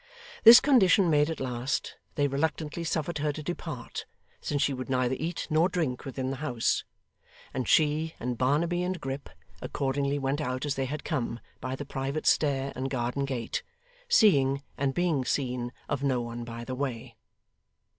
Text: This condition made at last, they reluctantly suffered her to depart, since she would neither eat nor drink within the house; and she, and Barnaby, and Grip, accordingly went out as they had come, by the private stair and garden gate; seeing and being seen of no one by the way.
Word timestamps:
This 0.43 0.59
condition 0.59 1.11
made 1.11 1.29
at 1.29 1.39
last, 1.39 1.95
they 2.15 2.27
reluctantly 2.27 2.83
suffered 2.83 3.19
her 3.19 3.31
to 3.31 3.43
depart, 3.43 4.07
since 4.41 4.63
she 4.63 4.73
would 4.73 4.89
neither 4.89 5.13
eat 5.13 5.45
nor 5.51 5.69
drink 5.69 6.05
within 6.05 6.31
the 6.31 6.37
house; 6.37 6.83
and 7.53 7.69
she, 7.69 8.15
and 8.19 8.35
Barnaby, 8.35 8.81
and 8.81 8.99
Grip, 8.99 9.29
accordingly 9.61 10.17
went 10.17 10.41
out 10.41 10.65
as 10.65 10.73
they 10.73 10.85
had 10.85 11.03
come, 11.03 11.39
by 11.59 11.75
the 11.75 11.85
private 11.85 12.25
stair 12.25 12.73
and 12.75 12.89
garden 12.89 13.25
gate; 13.25 13.61
seeing 14.09 14.63
and 14.75 14.95
being 14.95 15.23
seen 15.23 15.71
of 15.87 16.01
no 16.01 16.19
one 16.19 16.45
by 16.45 16.63
the 16.65 16.73
way. 16.73 17.15